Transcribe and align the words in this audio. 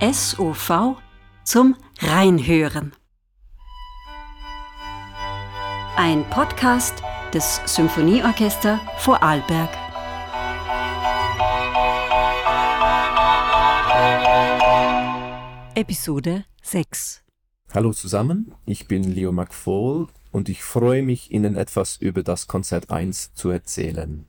SOV 0.00 0.96
zum 1.44 1.76
Reinhören. 1.98 2.92
Ein 5.94 6.24
Podcast 6.30 7.02
des 7.34 7.60
Symphonieorchester 7.66 8.80
Vorarlberg. 8.96 9.68
Episode 15.74 16.46
6 16.62 17.22
Hallo 17.74 17.92
zusammen, 17.92 18.54
ich 18.64 18.88
bin 18.88 19.04
Leo 19.04 19.32
McFall 19.32 20.06
und 20.32 20.48
ich 20.48 20.62
freue 20.62 21.02
mich, 21.02 21.30
Ihnen 21.30 21.56
etwas 21.56 21.98
über 21.98 22.22
das 22.22 22.46
Konzert 22.46 22.88
1 22.90 23.34
zu 23.34 23.50
erzählen. 23.50 24.24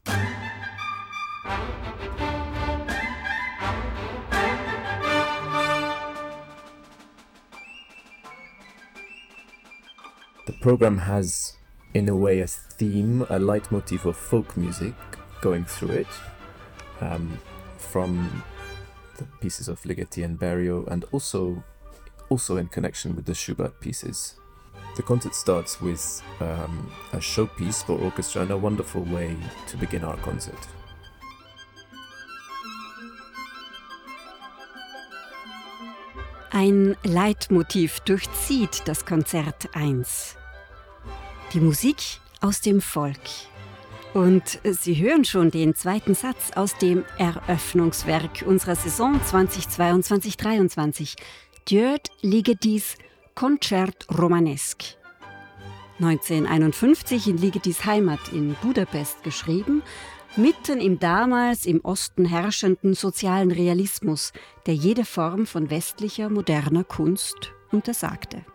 Program 10.61 11.00
has, 11.00 11.57
in 11.93 12.07
a 12.07 12.15
way, 12.15 12.39
a 12.39 12.47
theme, 12.47 13.25
a 13.29 13.39
leitmotif 13.39 14.06
of 14.06 14.15
folk 14.15 14.56
music 14.56 14.93
going 15.42 15.65
through 15.65 15.89
it, 15.89 16.07
um, 17.01 17.39
from 17.78 18.43
the 19.18 19.25
pieces 19.42 19.68
of 19.68 19.82
Ligeti 19.82 20.24
and 20.24 20.39
Barrio, 20.39 20.86
and 20.86 21.04
also, 21.11 21.64
also 22.29 22.57
in 22.57 22.68
connection 22.68 23.15
with 23.15 23.25
the 23.25 23.34
Schubert 23.34 23.82
pieces. 23.82 24.36
The 24.96 25.04
concert 25.04 25.34
starts 25.34 25.82
with 25.82 26.21
um, 26.39 26.92
a 27.14 27.18
showpiece 27.18 27.84
for 27.84 27.98
orchestra 28.00 28.43
and 28.43 28.51
a 28.51 28.57
wonderful 28.57 29.01
way 29.04 29.36
to 29.68 29.78
begin 29.78 30.04
our 30.04 30.18
concert. 30.18 30.68
Ein 36.52 36.98
Leitmotiv 37.04 38.02
durchzieht 38.02 38.82
das 38.86 39.06
Konzert 39.06 39.73
1. 39.73 40.38
Die 41.54 41.60
Musik 41.60 41.98
aus 42.40 42.62
dem 42.62 42.80
Volk. 42.80 43.20
Und 44.14 44.60
Sie 44.64 44.96
hören 44.96 45.26
schon 45.26 45.52
den 45.52 45.76
zweiten 45.76 46.16
Satz 46.16 46.52
aus 46.56 46.78
dem 46.78 47.04
Eröffnungswerk 47.18 48.46
unserer 48.46 48.76
Saison 48.76 49.20
2022-23. 49.20 51.18
Djörd 51.68 52.08
Ligedis 52.22 52.96
Concert 53.36 54.08
Romanesque. 54.18 54.96
1951 56.00 57.28
in 57.28 57.38
Ligetis 57.38 57.86
Heimat 57.86 58.32
in 58.32 58.56
Budapest 58.62 59.22
geschrieben, 59.24 59.84
mitten 60.38 60.80
im 60.80 61.00
damals 61.00 61.66
im 61.66 61.82
Osten 61.84 62.24
herrschenden 62.24 62.94
sozialen 62.94 63.52
Realismus, 63.52 64.32
der 64.68 64.76
jede 64.76 65.04
Form 65.04 65.46
von 65.46 65.70
westlicher 65.70 66.30
moderner 66.30 66.86
Kunst 66.86 67.52
untersagte. 67.72 68.46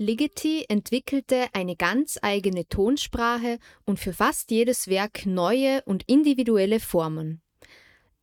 Ligeti 0.00 0.64
entwickelte 0.70 1.48
eine 1.52 1.76
ganz 1.76 2.18
eigene 2.22 2.66
Tonsprache 2.66 3.58
und 3.84 4.00
für 4.00 4.14
fast 4.14 4.50
jedes 4.50 4.88
Werk 4.88 5.26
neue 5.26 5.82
und 5.82 6.04
individuelle 6.06 6.80
Formen. 6.80 7.42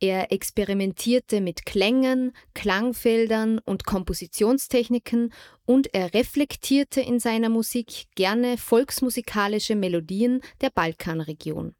Er 0.00 0.32
experimentierte 0.32 1.40
mit 1.40 1.66
Klängen, 1.66 2.32
Klangfeldern 2.52 3.60
und 3.60 3.86
Kompositionstechniken 3.86 5.32
und 5.66 5.94
er 5.94 6.14
reflektierte 6.14 7.00
in 7.00 7.20
seiner 7.20 7.48
Musik 7.48 8.06
gerne 8.16 8.58
volksmusikalische 8.58 9.76
Melodien 9.76 10.40
der 10.60 10.70
Balkanregion. 10.70 11.76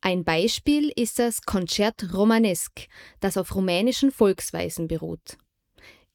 Ein 0.00 0.24
Beispiel 0.24 0.90
ist 0.96 1.20
das 1.20 1.42
Concert 1.42 2.12
Romanesque, 2.12 2.88
das 3.20 3.36
auf 3.36 3.54
rumänischen 3.54 4.10
Volksweisen 4.10 4.88
beruht. 4.88 5.38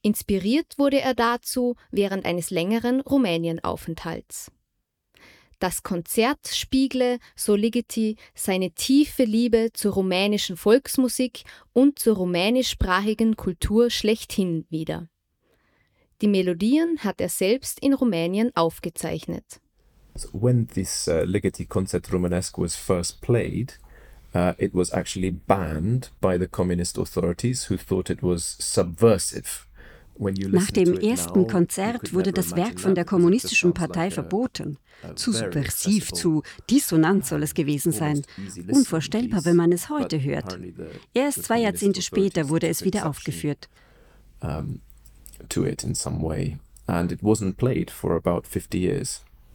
Inspiriert 0.06 0.78
wurde 0.78 1.02
er 1.02 1.16
dazu 1.16 1.78
während 1.90 2.28
eines 2.28 2.52
längeren 2.52 3.02
Rumänienaufenthalts. 3.02 4.52
Das 5.58 5.82
Konzert 5.82 6.48
spiegle, 6.48 7.18
so 7.36 7.56
Ligeti, 7.56 8.16
seine 8.36 8.70
tiefe 8.70 9.24
Liebe 9.24 9.72
zur 9.74 9.94
rumänischen 9.94 10.58
Volksmusik 10.58 11.44
und 11.74 11.98
zur 11.98 12.18
rumänischsprachigen 12.18 13.36
Kultur 13.36 13.90
schlechthin 13.90 14.68
wider. 14.70 15.10
Die 16.22 16.28
Melodien 16.28 17.00
hat 17.00 17.20
er 17.20 17.30
selbst 17.30 17.80
in 17.80 17.96
Rumänien 17.96 18.56
aufgezeichnet. 18.56 19.60
So 20.16 20.30
when 20.34 20.68
this 20.68 21.08
uh, 21.08 21.24
Ligeti 21.24 21.66
Concert 21.66 22.14
Romanesque 22.14 22.60
was 22.60 22.76
first 22.76 23.22
played, 23.22 23.80
uh, 24.36 24.54
it 24.60 24.76
was 24.76 24.94
actually 24.94 25.32
banned 25.32 26.12
by 26.22 26.38
the 26.38 26.48
communist 26.48 27.00
authorities 27.00 27.72
who 27.72 27.78
thought 27.78 28.12
it 28.12 28.22
was 28.22 28.56
subversive. 28.60 29.65
Nach 30.18 30.72
dem 30.72 30.98
ersten 30.98 31.46
Konzert 31.48 32.14
wurde 32.14 32.32
das 32.32 32.56
Werk 32.56 32.80
von 32.80 32.96
der 32.96 33.04
Kommunistischen 33.04 33.74
Partei 33.74 34.12
verboten. 34.12 34.78
Zu 35.16 35.34
subversiv, 35.34 36.12
zu 36.14 36.42
dissonant 36.70 37.26
soll 37.26 37.44
es 37.44 37.54
gewesen 37.54 37.92
sein. 37.92 38.22
Unvorstellbar, 38.70 39.44
wenn 39.44 39.58
man 39.58 39.74
es 39.74 39.90
heute 39.90 40.22
hört. 40.24 40.58
Erst 41.14 41.44
zwei 41.44 41.60
Jahrzehnte 41.60 42.02
später 42.02 42.50
wurde 42.50 42.68
es 42.70 42.86
wieder 42.86 43.08
aufgeführt. 43.08 43.70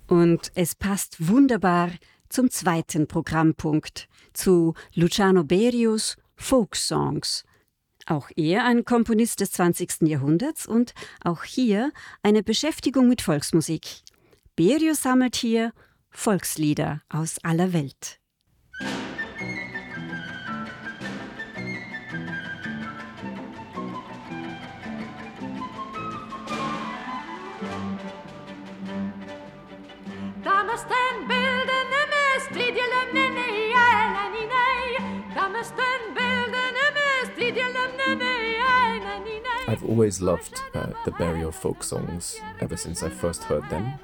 Und 0.08 0.52
es 0.54 0.74
passt 0.74 1.28
wunderbar 1.28 1.90
zum 2.28 2.50
zweiten 2.50 3.06
Programmpunkt, 3.06 4.08
zu 4.34 4.74
Luciano 4.94 5.42
Berius 5.42 6.16
Folk 6.36 6.76
Songs 6.76 7.44
auch 8.10 8.28
er 8.36 8.64
ein 8.64 8.84
Komponist 8.84 9.40
des 9.40 9.52
20. 9.52 10.02
Jahrhunderts 10.02 10.66
und 10.66 10.94
auch 11.24 11.44
hier 11.44 11.92
eine 12.22 12.42
Beschäftigung 12.42 13.08
mit 13.08 13.22
Volksmusik. 13.22 14.02
Berio 14.56 14.94
sammelt 14.94 15.36
hier 15.36 15.72
Volkslieder 16.10 17.02
aus 17.08 17.38
aller 17.42 17.72
Welt. 17.72 18.18
Damesten 30.42 31.28
bilden 31.28 31.39
always 39.90 40.22
loved 40.22 40.62
uh, 40.74 40.86
the 41.04 41.10
Berio 41.10 41.52
folk 41.52 41.82
songs 41.82 42.40
ever 42.60 42.76
since 42.76 43.02
I 43.02 43.08
first 43.08 43.42
heard 43.42 43.68
them. 43.68 43.98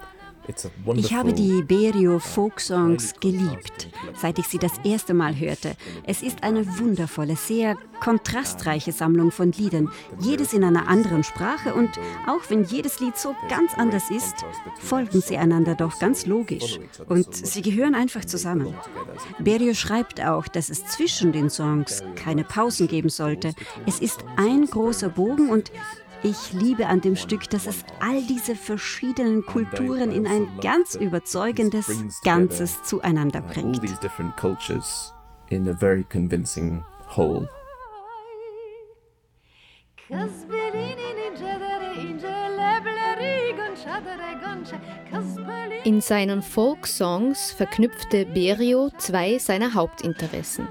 Ich 0.94 1.14
habe 1.14 1.32
die 1.32 1.62
Berio 1.62 2.18
Folk 2.18 2.60
Songs 2.60 3.14
geliebt, 3.20 3.88
seit 4.14 4.38
ich 4.38 4.46
sie 4.46 4.58
das 4.58 4.72
erste 4.84 5.14
Mal 5.14 5.38
hörte. 5.38 5.76
Es 6.04 6.22
ist 6.22 6.42
eine 6.42 6.78
wundervolle, 6.78 7.36
sehr 7.36 7.76
kontrastreiche 8.00 8.92
Sammlung 8.92 9.30
von 9.30 9.52
Liedern, 9.52 9.90
jedes 10.20 10.52
in 10.52 10.64
einer 10.64 10.88
anderen 10.88 11.24
Sprache 11.24 11.74
und 11.74 11.90
auch 12.26 12.48
wenn 12.48 12.64
jedes 12.64 13.00
Lied 13.00 13.16
so 13.16 13.34
ganz 13.48 13.74
anders 13.74 14.10
ist, 14.10 14.44
folgen 14.78 15.20
sie 15.20 15.36
einander 15.36 15.74
doch 15.74 15.98
ganz 15.98 16.26
logisch 16.26 16.78
und 17.08 17.34
sie 17.34 17.62
gehören 17.62 17.94
einfach 17.94 18.24
zusammen. 18.24 18.74
Berio 19.38 19.74
schreibt 19.74 20.20
auch, 20.20 20.46
dass 20.48 20.70
es 20.70 20.86
zwischen 20.86 21.32
den 21.32 21.50
Songs 21.50 22.02
keine 22.14 22.44
Pausen 22.44 22.88
geben 22.88 23.08
sollte. 23.08 23.54
Es 23.86 24.00
ist 24.00 24.24
ein 24.36 24.66
großer 24.66 25.08
Bogen 25.08 25.50
und 25.50 25.72
ich 26.22 26.53
liebe 26.53 26.87
an 26.87 27.00
dem 27.00 27.16
Stück, 27.16 27.49
dass 27.50 27.66
es 27.66 27.85
all 28.00 28.23
diese 28.23 28.55
verschiedenen 28.55 29.44
Kulturen 29.44 30.12
in 30.12 30.26
ein 30.26 30.49
ganz 30.61 30.94
überzeugendes 30.94 32.20
Ganzes 32.23 32.82
zueinander 32.82 33.40
bringt. 33.40 33.81
in 45.85 46.00
seinen 46.00 46.43
Folk-Songs 46.43 47.52
verknüpfte 47.52 48.26
Berio 48.26 48.90
zwei 48.99 49.38
seiner 49.38 49.75
Hauptinteressen. 49.75 50.67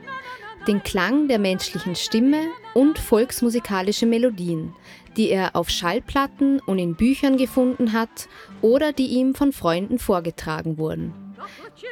Den 0.68 0.82
Klang 0.82 1.28
der 1.28 1.38
menschlichen 1.38 1.96
Stimme 1.96 2.48
und 2.74 2.98
volksmusikalische 2.98 4.08
Melodien, 4.08 4.74
die 5.16 5.30
er 5.30 5.56
auf 5.56 5.70
Schallplatten 5.70 6.60
und 6.60 6.80
in 6.80 6.96
Büchern 6.96 7.38
gefunden 7.38 7.94
hat 7.94 8.28
oder 8.62 8.92
die 8.92 9.08
ihm 9.08 9.36
von 9.36 9.54
Freunden 9.54 10.00
vorgetragen 10.00 10.80
wurden. 10.80 11.14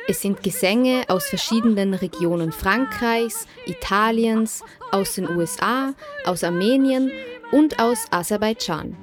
Es 0.07 0.21
sind 0.21 0.41
Gesänge 0.41 1.03
aus 1.07 1.27
verschiedenen 1.27 1.93
Regionen 1.93 2.51
Frankreichs, 2.51 3.47
Italiens, 3.67 4.63
aus 4.91 5.13
den 5.13 5.29
USA, 5.29 5.93
aus 6.25 6.43
Armenien 6.43 7.11
und 7.51 7.79
aus 7.79 8.07
Aserbaidschan. 8.09 8.97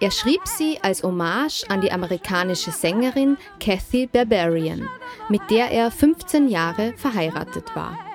Er 0.00 0.10
schrieb 0.10 0.40
sie 0.44 0.78
als 0.82 1.02
Hommage 1.02 1.64
an 1.68 1.80
die 1.80 1.92
amerikanische 1.92 2.70
Sängerin 2.70 3.36
Kathy 3.60 4.06
Barbarian, 4.06 4.88
mit 5.28 5.42
der 5.50 5.70
er 5.70 5.90
15 5.90 6.48
Jahre 6.48 6.94
verheiratet 6.96 7.74
war. 7.74 8.07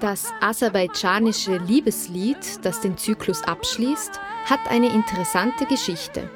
Das 0.00 0.32
aserbaidschanische 0.40 1.58
Liebeslied, 1.58 2.64
das 2.64 2.80
den 2.80 2.96
Zyklus 2.96 3.42
abschließt, 3.42 4.18
hat 4.46 4.60
eine 4.70 4.88
interessante 4.88 5.66
Geschichte. 5.66 6.30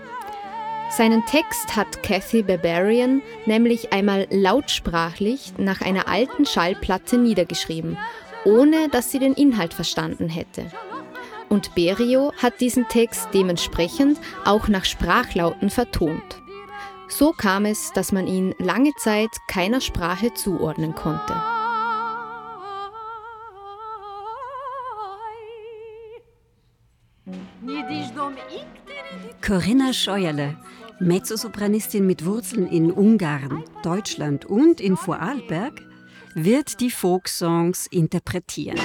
Seinen 0.90 1.25
Text 1.25 1.75
hat 1.75 2.02
Kathy 2.02 2.43
Barbarian 2.43 3.22
nämlich 3.46 3.90
einmal 3.90 4.26
lautsprachlich 4.31 5.55
nach 5.56 5.81
einer 5.81 6.08
alten 6.08 6.44
Schallplatte 6.44 7.16
niedergeschrieben, 7.16 7.96
ohne 8.44 8.90
dass 8.90 9.11
sie 9.11 9.19
den 9.19 9.32
Inhalt 9.32 9.72
verstanden 9.72 10.28
hätte. 10.28 10.70
Und 11.49 11.75
Berio 11.75 12.32
hat 12.43 12.61
diesen 12.61 12.87
Text 12.88 13.28
dementsprechend 13.32 14.20
auch 14.44 14.69
nach 14.69 14.84
Sprachlauten 14.84 15.70
vertont. 15.70 16.43
So 17.08 17.32
kam 17.32 17.64
es, 17.64 17.93
dass 17.93 18.12
man 18.12 18.26
ihn 18.26 18.55
lange 18.58 18.93
Zeit 18.99 19.31
keiner 19.49 19.81
Sprache 19.81 20.34
zuordnen 20.34 20.94
konnte. 20.94 21.34
Corinna 29.46 29.93
Scheuerle, 29.93 30.56
Mezzosopranistin 31.00 32.06
mit 32.06 32.25
Wurzeln 32.25 32.67
in 32.67 32.91
Ungarn, 32.91 33.62
Deutschland 33.82 34.46
und 34.46 34.81
in 34.81 34.96
Vorarlberg, 34.96 35.82
wird 36.35 36.81
die 36.81 36.91
Folksongs 36.91 37.87
interpretieren. 37.88 38.81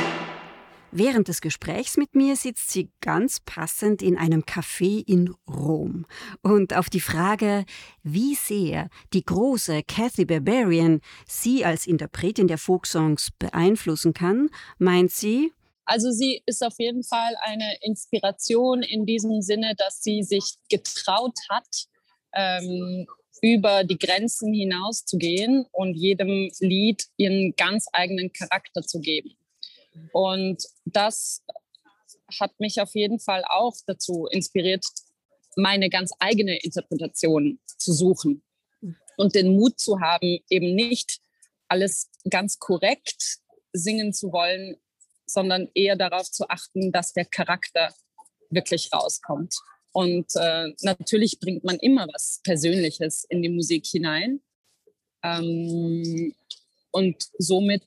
Während 0.92 1.30
des 1.30 1.40
Gesprächs 1.40 1.96
mit 1.96 2.14
mir 2.14 2.36
sitzt 2.36 2.72
sie 2.72 2.92
ganz 3.00 3.40
passend 3.40 4.02
in 4.02 4.18
einem 4.18 4.42
Café 4.42 5.02
in 5.08 5.34
Rom. 5.48 6.06
Und 6.42 6.76
auf 6.76 6.90
die 6.90 7.00
Frage, 7.00 7.64
wie 8.04 8.36
sehr 8.36 8.90
die 9.14 9.24
große 9.24 9.84
Kathy 9.88 10.26
Barbarian 10.26 11.00
sie 11.26 11.64
als 11.64 11.88
Interpretin 11.88 12.50
der 12.50 12.58
Folksongs 12.58 13.30
beeinflussen 13.40 14.14
kann, 14.14 14.50
meint 14.78 15.12
sie, 15.12 15.54
also 15.90 16.12
sie 16.12 16.44
ist 16.46 16.64
auf 16.64 16.76
jeden 16.78 17.04
Fall 17.04 17.36
eine 17.42 17.76
Inspiration 17.82 18.84
in 18.84 19.08
diesem 19.08 19.42
Sinne, 19.42 19.74
dass 19.76 20.04
sie 20.04 20.22
sich 20.22 20.44
getraut 20.70 21.36
hat, 21.50 21.88
ähm, 22.34 23.08
über 23.42 23.84
die 23.84 23.98
Grenzen 23.98 24.54
hinaus 24.54 25.04
zu 25.04 25.18
gehen 25.18 25.66
und 25.72 25.96
jedem 25.96 26.52
Lied 26.60 27.06
ihren 27.18 27.56
ganz 27.56 27.88
eigenen 27.92 28.32
Charakter 28.32 28.84
zu 28.84 29.00
geben. 29.00 29.36
Und 30.14 30.64
das 30.86 31.42
hat 32.40 32.60
mich 32.60 32.80
auf 32.80 32.94
jeden 32.94 33.20
Fall 33.20 33.44
auch 33.50 33.76
dazu 33.88 34.28
inspiriert, 34.30 34.86
meine 35.56 35.90
ganz 35.90 36.12
eigene 36.20 36.60
Interpretation 36.60 37.60
zu 37.66 37.94
suchen 37.94 38.44
und 39.18 39.34
den 39.34 39.56
Mut 39.56 39.80
zu 39.80 40.00
haben, 40.02 40.38
eben 40.52 40.76
nicht 40.76 41.20
alles 41.68 42.12
ganz 42.30 42.60
korrekt 42.60 43.40
singen 43.74 44.14
zu 44.14 44.32
wollen, 44.32 44.78
sondern 45.30 45.70
eher 45.74 45.96
darauf 45.96 46.30
zu 46.30 46.50
achten, 46.50 46.92
dass 46.92 47.14
der 47.14 47.26
Charakter 47.26 47.94
wirklich 48.50 48.90
rauskommt. 48.94 49.56
Und 49.92 50.28
äh, 50.36 50.74
natürlich 50.82 51.40
bringt 51.40 51.64
man 51.64 51.78
immer 51.78 52.08
was 52.08 52.42
Persönliches 52.44 53.26
in 53.30 53.42
die 53.42 53.50
Musik 53.50 53.86
hinein. 53.88 54.42
Ähm, 55.24 56.34
und 56.92 57.24
somit 57.38 57.86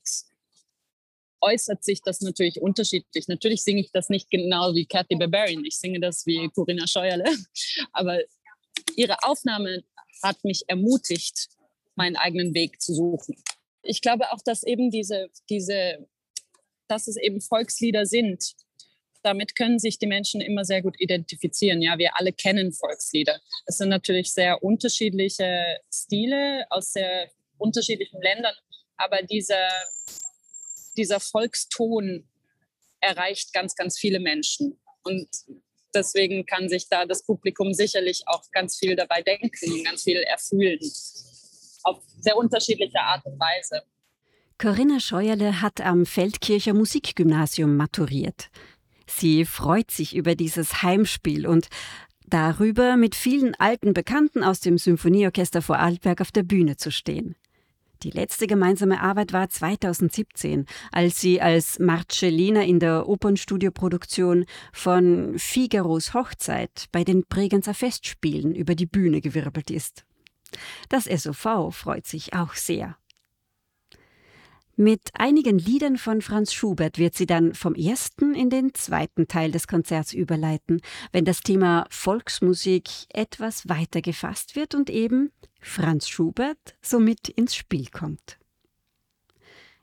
äußert 1.41 1.85
sich 1.85 2.03
das 2.03 2.21
natürlich 2.21 2.61
unterschiedlich. 2.61 3.29
Natürlich 3.29 3.63
singe 3.63 3.81
ich 3.81 3.91
das 3.93 4.09
nicht 4.09 4.31
genau 4.31 4.75
wie 4.75 4.87
Kathy 4.87 5.17
Barbarian, 5.17 5.65
ich 5.65 5.77
singe 5.77 6.01
das 6.01 6.25
wie 6.27 6.49
Corinna 6.55 6.87
Scheuerle, 6.87 7.25
aber 7.93 8.21
ihre 8.97 9.17
Aufnahme 9.23 9.83
hat 10.23 10.43
mich 10.45 10.63
ermutigt, 10.69 11.49
meinen 11.97 12.17
eigenen 12.17 12.55
Weg 12.55 12.81
zu 12.81 12.95
suchen. 12.95 13.35
Ich 13.83 14.01
glaube 14.01 14.31
auch, 14.33 14.41
dass 14.45 14.63
eben 14.63 14.91
diese, 14.91 15.29
diese 15.51 16.07
dass 16.93 17.09
es 17.09 17.17
eben 17.17 17.41
Volkslieder 17.41 18.05
sind. 18.05 18.55
Damit 19.23 19.57
können 19.57 19.79
sich 19.79 19.99
die 19.99 20.07
Menschen 20.07 20.41
immer 20.41 20.65
sehr 20.65 20.83
gut 20.83 20.97
identifizieren. 20.99 21.81
Ja, 21.81 21.97
wir 21.97 22.19
alle 22.19 22.33
kennen 22.33 22.73
Volkslieder. 22.73 23.41
Es 23.67 23.79
sind 23.79 23.89
natürlich 23.89 24.33
sehr 24.35 24.63
unterschiedliche 24.63 25.79
Stile 25.91 26.67
aus 26.71 26.93
sehr 26.93 27.31
unterschiedlichen 27.57 28.21
Ländern, 28.21 28.55
aber 28.97 29.23
dieser, 29.23 29.69
dieser 30.97 31.19
Volkston 31.21 32.29
erreicht 33.01 33.55
ganz, 33.55 33.75
ganz 33.75 33.99
viele 33.99 34.21
Menschen. 34.21 34.79
Und 35.05 35.29
deswegen 35.95 36.45
kann 36.45 36.69
sich 36.69 36.89
da 36.89 37.07
das 37.07 37.25
Publikum 37.25 37.73
sicherlich 37.73 38.23
auch 38.27 38.43
ganz 38.51 38.77
viel 38.77 38.97
dabei 38.97 39.23
denken 39.23 39.73
und 39.73 39.85
ganz 39.85 40.03
viel 40.03 40.19
erfühlen. 40.19 40.81
Auf 41.85 42.03
sehr 42.21 42.37
unterschiedliche 42.37 43.01
Art 43.01 43.25
und 43.25 43.39
Weise. 43.39 43.83
Corinna 44.63 45.01
Scheuerle 45.01 45.61
hat 45.61 45.81
am 45.81 46.07
Feldkircher 46.07 46.73
Musikgymnasium 46.73 47.75
maturiert. 47.77 48.49
Sie 49.09 49.45
freut 49.45 49.91
sich 49.91 50.15
über 50.15 50.37
dieses 50.37 50.85
Heimspiel 50.85 51.49
und 51.49 51.67
darüber, 52.29 52.97
mit 52.97 53.17
vielen 53.17 53.57
alten 53.57 53.93
Bekannten 53.93 54.45
aus 54.45 54.61
dem 54.61 54.79
Symphonieorchester 54.79 55.63
Vorarlberg 55.63 56.21
auf 56.21 56.31
der 56.31 56.45
Bühne 56.45 56.77
zu 56.77 56.93
stehen. 56.93 57.35
Die 58.05 58.13
letzte 58.13 58.47
gemeinsame 58.47 59.01
Arbeit 59.01 59.33
war 59.33 59.49
2017, 59.49 60.67
als 60.93 61.21
sie 61.21 61.41
als 61.41 61.81
Marcellina 61.81 62.63
in 62.63 62.79
der 62.79 63.09
Opernstudioproduktion 63.09 64.45
von 64.73 65.37
Figaros 65.41 66.15
Hochzeit 66.15 66.87
bei 66.93 67.03
den 67.03 67.25
Bregenzer 67.29 67.75
Festspielen 67.75 68.55
über 68.55 68.77
die 68.77 68.87
Bühne 68.87 69.21
gewirbelt 69.23 69.73
ist. 69.73 70.05
Das 70.89 71.07
SOV 71.07 71.75
freut 71.75 72.07
sich 72.07 72.35
auch 72.35 72.55
sehr. 72.55 72.97
Mit 74.83 75.11
einigen 75.15 75.61
Liedern 75.61 75.97
von 75.97 76.23
Franz 76.23 76.53
Schubert 76.53 76.99
wird 76.99 77.15
sie 77.15 77.27
dann 77.27 77.55
vom 77.55 77.77
ersten 77.77 78.35
in 78.35 78.51
den 78.51 78.75
zweiten 78.75 79.29
Teil 79.29 79.53
des 79.53 79.69
Konzerts 79.69 80.13
überleiten, 80.13 80.81
wenn 81.13 81.25
das 81.25 81.39
Thema 81.39 81.87
Volksmusik 81.89 82.91
etwas 83.11 83.69
weiter 83.69 84.03
gefasst 84.03 84.57
wird 84.57 84.75
und 84.75 84.91
eben 84.91 85.31
Franz 85.61 86.09
Schubert 86.09 86.59
somit 86.83 87.29
ins 87.29 87.55
Spiel 87.55 87.91
kommt. 87.93 88.41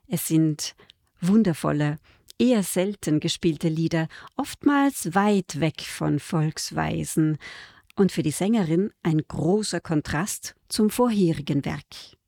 Es 0.06 0.28
sind 0.28 0.74
wundervolle, 1.22 1.98
eher 2.38 2.62
selten 2.62 3.20
gespielte 3.20 3.70
Lieder, 3.70 4.06
oftmals 4.36 5.14
weit 5.14 5.60
weg 5.60 5.80
von 5.80 6.18
Volksweisen 6.18 7.38
und 7.96 8.12
für 8.12 8.22
die 8.22 8.32
Sängerin 8.32 8.92
ein 9.02 9.22
großer 9.26 9.80
Kontrast 9.80 10.56
zum 10.68 10.90
vorherigen 10.90 11.64
Werk. 11.64 12.19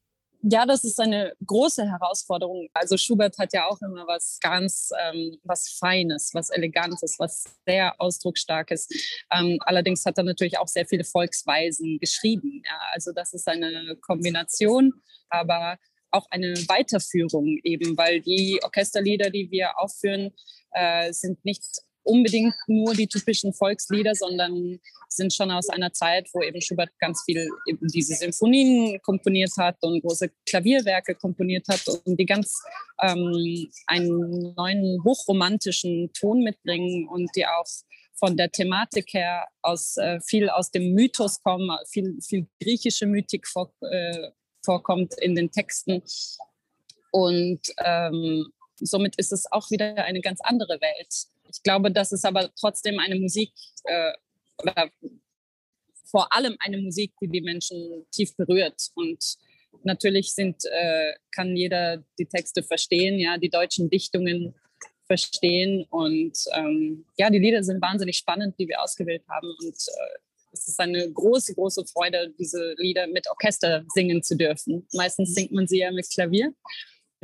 Ja, 0.44 0.66
das 0.66 0.82
ist 0.82 0.98
eine 0.98 1.34
große 1.46 1.88
Herausforderung. 1.88 2.68
Also 2.74 2.96
Schubert 2.96 3.38
hat 3.38 3.52
ja 3.52 3.68
auch 3.68 3.80
immer 3.80 4.08
was 4.08 4.38
ganz, 4.40 4.90
ähm, 5.00 5.38
was 5.44 5.68
Feines, 5.78 6.30
was 6.34 6.50
Elegantes, 6.50 7.14
was 7.18 7.44
sehr 7.64 7.94
Ausdrucksstarkes. 8.00 8.88
Ähm, 9.32 9.58
allerdings 9.60 10.04
hat 10.04 10.18
er 10.18 10.24
natürlich 10.24 10.58
auch 10.58 10.66
sehr 10.66 10.84
viele 10.84 11.04
Volksweisen 11.04 11.98
geschrieben. 12.00 12.62
Ja, 12.64 12.76
also 12.92 13.12
das 13.12 13.32
ist 13.34 13.46
eine 13.46 13.96
Kombination, 14.00 14.92
aber 15.30 15.78
auch 16.10 16.26
eine 16.30 16.54
Weiterführung 16.68 17.58
eben, 17.62 17.96
weil 17.96 18.20
die 18.20 18.58
Orchesterlieder, 18.64 19.30
die 19.30 19.48
wir 19.50 19.78
aufführen, 19.78 20.32
äh, 20.72 21.12
sind 21.12 21.44
nicht 21.44 21.62
unbedingt 22.04 22.54
nur 22.66 22.94
die 22.94 23.06
typischen 23.06 23.52
Volkslieder, 23.52 24.14
sondern 24.14 24.80
sind 25.08 25.32
schon 25.32 25.50
aus 25.50 25.68
einer 25.68 25.92
Zeit, 25.92 26.28
wo 26.32 26.42
eben 26.42 26.60
Schubert 26.60 26.90
ganz 26.98 27.22
viel 27.24 27.48
eben 27.68 27.86
diese 27.88 28.14
Symphonien 28.14 29.00
komponiert 29.02 29.52
hat 29.58 29.76
und 29.82 30.00
große 30.00 30.30
Klavierwerke 30.46 31.14
komponiert 31.14 31.66
hat 31.68 31.82
und 32.04 32.18
die 32.18 32.26
ganz 32.26 32.60
ähm, 33.00 33.68
einen 33.86 34.54
neuen 34.54 35.02
hochromantischen 35.04 36.10
Ton 36.18 36.42
mitbringen 36.42 37.08
und 37.08 37.30
die 37.36 37.46
auch 37.46 37.66
von 38.14 38.36
der 38.36 38.50
Thematik 38.50 39.12
her 39.14 39.48
aus 39.62 39.96
äh, 39.96 40.20
viel 40.20 40.48
aus 40.48 40.70
dem 40.70 40.94
Mythos 40.94 41.42
kommen, 41.42 41.76
viel, 41.90 42.18
viel 42.22 42.46
griechische 42.60 43.06
Mythik 43.06 43.48
vor, 43.48 43.72
äh, 43.80 44.30
vorkommt 44.64 45.14
in 45.20 45.34
den 45.34 45.50
Texten. 45.50 46.02
Und 47.10 47.60
ähm, 47.84 48.46
somit 48.80 49.16
ist 49.16 49.32
es 49.32 49.50
auch 49.50 49.70
wieder 49.70 49.96
eine 50.04 50.20
ganz 50.20 50.40
andere 50.40 50.80
Welt. 50.80 51.26
Ich 51.52 51.62
glaube, 51.62 51.90
dass 51.90 52.12
es 52.12 52.24
aber 52.24 52.50
trotzdem 52.58 52.98
eine 52.98 53.16
Musik 53.16 53.52
äh, 53.84 54.12
oder 54.62 54.90
vor 56.10 56.32
allem 56.34 56.56
eine 56.60 56.78
Musik, 56.78 57.12
die 57.20 57.28
die 57.28 57.40
Menschen 57.40 58.06
tief 58.10 58.36
berührt. 58.36 58.90
Und 58.94 59.22
natürlich 59.82 60.34
sind, 60.34 60.62
äh, 60.70 61.12
kann 61.34 61.56
jeder 61.56 62.04
die 62.18 62.26
Texte 62.26 62.62
verstehen, 62.62 63.18
ja, 63.18 63.38
die 63.38 63.50
deutschen 63.50 63.88
Dichtungen 63.90 64.54
verstehen. 65.06 65.86
Und 65.90 66.38
ähm, 66.54 67.06
ja, 67.18 67.30
die 67.30 67.38
Lieder 67.38 67.64
sind 67.64 67.80
wahnsinnig 67.82 68.16
spannend, 68.16 68.54
die 68.58 68.68
wir 68.68 68.82
ausgewählt 68.82 69.24
haben. 69.28 69.48
Und 69.60 69.74
äh, 69.74 70.18
es 70.52 70.68
ist 70.68 70.78
eine 70.78 71.10
große, 71.10 71.54
große 71.54 71.84
Freude, 71.86 72.32
diese 72.38 72.74
Lieder 72.76 73.06
mit 73.06 73.28
Orchester 73.30 73.84
singen 73.94 74.22
zu 74.22 74.36
dürfen. 74.36 74.86
Meistens 74.92 75.34
singt 75.34 75.52
man 75.52 75.66
sie 75.66 75.78
ja 75.78 75.90
mit 75.90 76.08
Klavier 76.10 76.54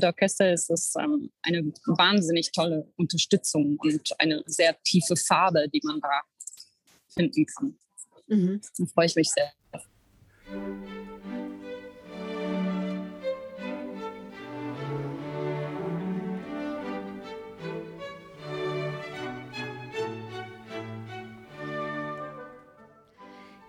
Orchester 0.04 0.52
ist 0.52 0.70
es 0.70 0.94
ähm, 0.98 1.30
eine 1.42 1.72
wahnsinnig 1.86 2.52
tolle 2.52 2.90
Unterstützung 2.96 3.76
und 3.78 4.08
eine 4.18 4.42
sehr 4.46 4.76
tiefe 4.82 5.16
Farbe, 5.16 5.68
die 5.72 5.80
man 5.84 6.00
da 6.00 6.20
finden 7.08 7.46
kann. 7.46 7.78
Mhm. 8.26 8.60
Da 8.78 8.86
freue 8.86 9.06
ich 9.06 9.16
mich 9.16 9.30
sehr. 9.30 9.52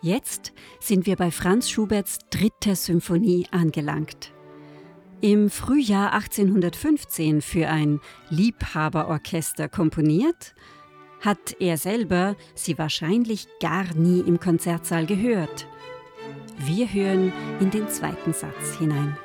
Jetzt 0.01 0.53
sind 0.79 1.05
wir 1.05 1.17
bei 1.17 1.29
Franz 1.29 1.69
Schuberts 1.69 2.19
dritter 2.29 2.75
Symphonie 2.75 3.47
angelangt. 3.51 4.31
Im 5.21 5.49
Frühjahr 5.49 6.13
1815 6.13 7.41
für 7.41 7.67
ein 7.67 7.99
Liebhaberorchester 8.29 9.67
komponiert, 9.67 10.55
hat 11.19 11.57
er 11.59 11.77
selber 11.77 12.37
sie 12.55 12.77
wahrscheinlich 12.77 13.45
gar 13.59 13.93
nie 13.95 14.21
im 14.21 14.39
Konzertsaal 14.39 15.05
gehört. 15.05 15.67
Wir 16.57 16.87
hören 16.93 17.33
in 17.59 17.69
den 17.69 17.89
zweiten 17.89 18.31
Satz 18.31 18.77
hinein. 18.77 19.17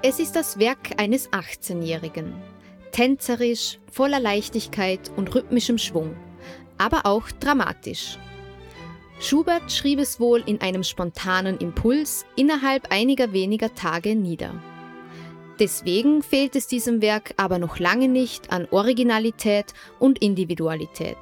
Es 0.00 0.20
ist 0.20 0.36
das 0.36 0.60
Werk 0.60 0.92
eines 0.96 1.28
18-Jährigen. 1.32 2.34
Tänzerisch, 2.98 3.78
voller 3.92 4.18
Leichtigkeit 4.18 5.12
und 5.14 5.32
rhythmischem 5.32 5.78
Schwung, 5.78 6.16
aber 6.78 7.06
auch 7.06 7.30
dramatisch. 7.30 8.18
Schubert 9.20 9.70
schrieb 9.70 10.00
es 10.00 10.18
wohl 10.18 10.42
in 10.44 10.60
einem 10.60 10.82
spontanen 10.82 11.58
Impuls 11.58 12.26
innerhalb 12.34 12.90
einiger 12.90 13.32
weniger 13.32 13.72
Tage 13.72 14.16
nieder. 14.16 14.60
Deswegen 15.60 16.24
fehlt 16.24 16.56
es 16.56 16.66
diesem 16.66 17.00
Werk 17.00 17.34
aber 17.36 17.60
noch 17.60 17.78
lange 17.78 18.08
nicht 18.08 18.50
an 18.50 18.66
Originalität 18.72 19.74
und 20.00 20.18
Individualität. 20.18 21.18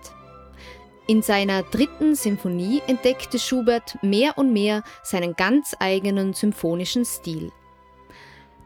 In 1.07 1.21
seiner 1.21 1.63
dritten 1.63 2.15
Sinfonie 2.15 2.81
entdeckte 2.87 3.39
Schubert 3.39 4.03
mehr 4.03 4.39
und 4.39 4.51
mehr 4.51 4.83
seinen 5.03 5.35
ganz 5.37 5.77
eigenen 5.79 6.33
symphonischen 6.33 7.05
Stil 7.05 7.53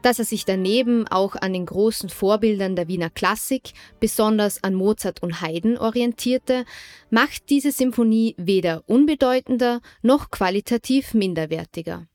dass 0.01 0.19
er 0.19 0.25
sich 0.25 0.45
daneben 0.45 1.07
auch 1.07 1.35
an 1.35 1.53
den 1.53 1.65
großen 1.65 2.09
Vorbildern 2.09 2.75
der 2.75 2.87
Wiener 2.87 3.09
Klassik, 3.09 3.73
besonders 3.99 4.63
an 4.63 4.73
Mozart 4.73 5.23
und 5.23 5.41
Haydn, 5.41 5.77
orientierte, 5.77 6.65
macht 7.09 7.49
diese 7.49 7.71
Symphonie 7.71 8.35
weder 8.37 8.83
unbedeutender 8.87 9.81
noch 10.01 10.31
qualitativ 10.31 11.13
minderwertiger. 11.13 12.07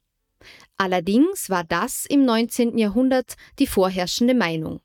Allerdings 0.77 1.49
war 1.49 1.65
das 1.65 2.07
im 2.07 2.25
19. 2.25 2.77
Jahrhundert 2.77 3.37
die 3.59 3.67
vorherrschende 3.67 4.35
Meinung. 4.35 4.81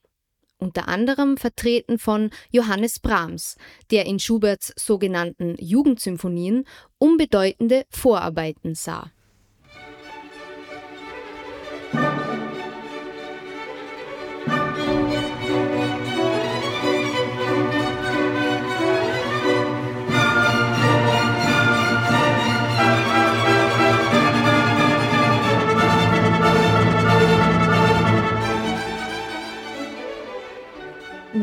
Unter 0.57 0.87
anderem 0.87 1.37
vertreten 1.37 1.97
von 1.97 2.29
Johannes 2.51 2.99
Brahms, 2.99 3.57
der 3.89 4.05
in 4.05 4.19
Schuberts 4.19 4.71
sogenannten 4.77 5.55
Jugendsymphonien 5.57 6.65
unbedeutende 6.99 7.83
Vorarbeiten 7.89 8.75
sah. 8.75 9.11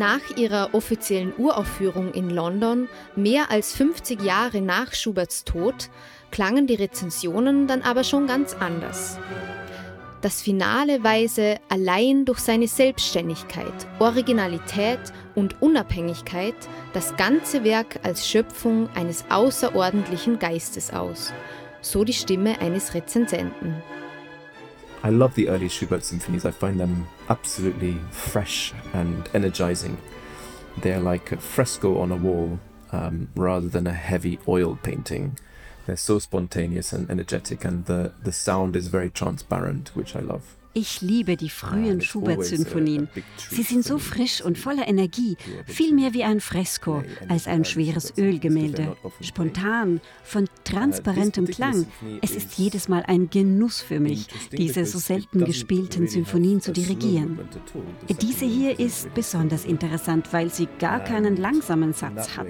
Nach 0.08 0.38
ihrer 0.38 0.70
offiziellen 0.72 1.34
Uraufführung 1.36 2.14
in 2.14 2.30
London, 2.30 2.88
mehr 3.14 3.50
als 3.50 3.76
50 3.76 4.22
Jahre 4.22 4.62
nach 4.62 4.94
Schuberts 4.94 5.44
Tod, 5.44 5.90
klangen 6.30 6.66
die 6.66 6.76
Rezensionen 6.76 7.66
dann 7.66 7.82
aber 7.82 8.04
schon 8.04 8.26
ganz 8.26 8.54
anders. 8.54 9.18
Das 10.22 10.40
Finale 10.40 11.04
weise 11.04 11.58
allein 11.68 12.24
durch 12.24 12.38
seine 12.38 12.68
Selbstständigkeit, 12.68 13.74
Originalität 13.98 15.12
und 15.34 15.60
Unabhängigkeit 15.60 16.56
das 16.94 17.14
ganze 17.18 17.62
Werk 17.62 18.00
als 18.02 18.26
Schöpfung 18.26 18.88
eines 18.94 19.26
außerordentlichen 19.28 20.38
Geistes 20.38 20.90
aus, 20.90 21.34
so 21.82 22.02
die 22.02 22.14
Stimme 22.14 22.58
eines 22.62 22.94
Rezensenten. 22.94 23.82
I 25.04 25.10
love 25.10 25.34
the 25.36 25.48
early 25.48 25.68
Schubert 25.68 26.02
symphonies. 26.02 26.46
I 26.46 26.50
find 26.50 26.78
them 26.78 27.06
absolutely 27.28 27.98
fresh 28.10 28.72
and 28.92 29.28
energizing. 29.34 29.98
They're 30.78 31.00
like 31.00 31.32
a 31.32 31.36
fresco 31.36 31.98
on 31.98 32.12
a 32.12 32.16
wall 32.16 32.60
um, 32.92 33.28
rather 33.34 33.68
than 33.68 33.86
a 33.86 33.92
heavy 33.92 34.38
oil 34.46 34.78
painting. 34.82 35.38
They're 35.86 35.96
so 35.96 36.18
spontaneous 36.18 36.92
and 36.92 37.10
energetic, 37.10 37.64
and 37.64 37.86
the, 37.86 38.12
the 38.22 38.32
sound 38.32 38.76
is 38.76 38.88
very 38.88 39.10
transparent, 39.10 39.96
which 39.96 40.14
I 40.14 40.20
love. 40.20 40.57
Ich 40.74 41.00
liebe 41.00 41.36
die 41.36 41.48
frühen 41.48 42.00
Schubert-Symphonien. 42.00 43.08
Sie 43.50 43.62
sind 43.62 43.84
so 43.84 43.98
frisch 43.98 44.42
und 44.42 44.58
voller 44.58 44.86
Energie, 44.86 45.36
viel 45.66 45.94
mehr 45.94 46.14
wie 46.14 46.24
ein 46.24 46.40
Fresko 46.40 47.02
als 47.28 47.46
ein 47.46 47.64
schweres 47.64 48.12
Ölgemälde. 48.16 48.96
Spontan, 49.20 50.00
von 50.22 50.46
transparentem 50.64 51.46
Klang. 51.46 51.86
Es 52.22 52.32
ist 52.36 52.58
jedes 52.58 52.88
Mal 52.88 53.02
ein 53.06 53.30
Genuss 53.30 53.80
für 53.80 53.98
mich, 53.98 54.26
diese 54.52 54.84
so 54.84 54.98
selten 54.98 55.44
gespielten 55.44 56.06
Symphonien 56.06 56.60
zu 56.60 56.72
dirigieren. 56.72 57.38
Diese 58.20 58.44
hier 58.44 58.78
ist 58.78 59.12
besonders 59.14 59.64
interessant, 59.64 60.32
weil 60.32 60.50
sie 60.50 60.68
gar 60.78 61.00
keinen 61.00 61.36
langsamen 61.36 61.92
Satz 61.92 62.36
hat. 62.36 62.46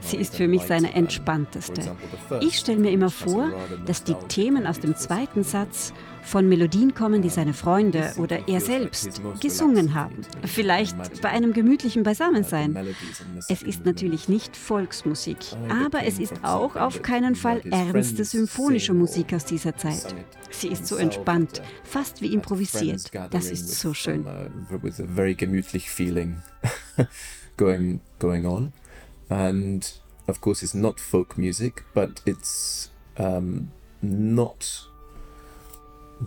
Sie 0.00 0.16
ist 0.16 0.36
für 0.36 0.48
mich 0.48 0.62
seine 0.62 0.94
entspannteste. 0.94 1.96
Ich 2.40 2.58
stelle 2.58 2.80
mir 2.80 2.90
immer 2.90 3.10
vor, 3.10 3.50
dass 3.86 4.04
die 4.04 4.14
Themen 4.28 4.66
aus 4.66 4.78
dem 4.80 4.94
zweiten 4.94 5.42
Satz 5.42 5.92
von 6.26 6.48
Melodien 6.48 6.92
kommen, 6.94 7.22
die 7.22 7.30
seine 7.30 7.54
Freunde 7.54 8.12
oder 8.18 8.48
er 8.48 8.60
selbst 8.60 9.22
gesungen 9.40 9.94
haben. 9.94 10.22
Vielleicht 10.44 11.22
bei 11.22 11.28
einem 11.30 11.52
gemütlichen 11.52 12.02
Beisammensein. 12.02 12.76
Es 13.48 13.62
ist 13.62 13.84
natürlich 13.84 14.28
nicht 14.28 14.56
Volksmusik, 14.56 15.38
aber 15.68 16.04
es 16.04 16.18
ist 16.18 16.34
auch 16.42 16.74
auf 16.76 17.02
keinen 17.02 17.36
Fall 17.36 17.62
ernste 17.70 18.24
symphonische 18.24 18.92
Musik 18.92 19.32
aus 19.32 19.44
dieser 19.44 19.76
Zeit. 19.76 20.14
Sie 20.50 20.68
ist 20.68 20.86
so 20.86 20.96
entspannt, 20.96 21.62
fast 21.84 22.20
wie 22.22 22.34
improvisiert. 22.34 23.10
Das 23.30 23.50
ist 23.50 23.78
so 23.78 23.94
schön. 23.94 24.26
Going 27.56 28.00
going 28.18 28.44
on, 28.44 28.74
and 29.30 30.02
of 30.26 30.42
course 30.42 30.62
it's 30.62 30.74
not 30.74 31.00
folk 31.00 31.38
music, 31.38 31.84
but 31.94 32.20
it's 32.26 32.90
um, 33.18 33.70
not 34.02 34.90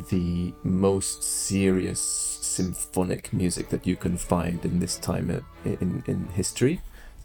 the 0.09 0.53
most 0.63 1.23
serious 1.23 1.99
symphonic 1.99 3.31
music 3.33 3.69
that 3.69 3.87
you 3.87 3.95
can 3.95 4.17
find 4.17 4.63
in 4.65 4.79
this 4.79 4.97
time 4.97 5.43
in, 5.65 6.03
in 6.07 6.27
history. 6.27 6.81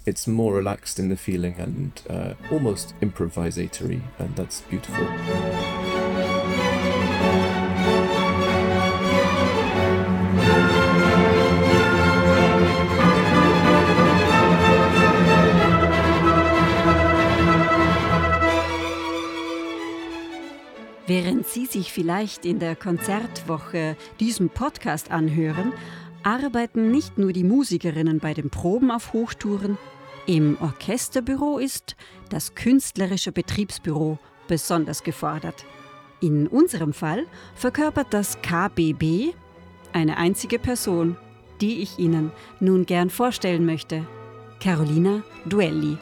It's 0.06 0.26
more 0.26 0.54
relaxed 0.54 0.98
in 0.98 1.08
the 1.08 1.16
feeling 1.16 1.54
and 1.58 2.02
uh, 2.10 2.34
almost 2.50 2.94
improvisatory, 3.00 4.02
and 4.18 4.36
that's 4.36 4.60
beautiful. 4.62 5.83
Sich 21.84 21.92
vielleicht 21.92 22.46
in 22.46 22.60
der 22.60 22.76
Konzertwoche 22.76 23.96
diesen 24.18 24.48
Podcast 24.48 25.10
anhören, 25.10 25.74
arbeiten 26.22 26.90
nicht 26.90 27.18
nur 27.18 27.34
die 27.34 27.44
Musikerinnen 27.44 28.20
bei 28.20 28.32
den 28.32 28.48
Proben 28.48 28.90
auf 28.90 29.12
Hochtouren, 29.12 29.76
im 30.26 30.56
Orchesterbüro 30.62 31.58
ist 31.58 31.96
das 32.30 32.54
künstlerische 32.54 33.32
Betriebsbüro 33.32 34.18
besonders 34.48 35.02
gefordert. 35.02 35.66
In 36.22 36.46
unserem 36.46 36.94
Fall 36.94 37.26
verkörpert 37.54 38.06
das 38.14 38.40
KBB 38.40 39.34
eine 39.92 40.16
einzige 40.16 40.58
Person, 40.58 41.18
die 41.60 41.82
ich 41.82 41.98
Ihnen 41.98 42.32
nun 42.60 42.86
gern 42.86 43.10
vorstellen 43.10 43.66
möchte, 43.66 44.06
Carolina 44.58 45.22
Duelli. 45.44 45.98